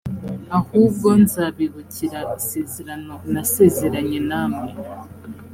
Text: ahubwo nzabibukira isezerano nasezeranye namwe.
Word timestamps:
ahubwo 0.57 1.07
nzabibukira 1.21 2.19
isezerano 2.39 3.15
nasezeranye 3.33 4.19
namwe. 4.29 4.69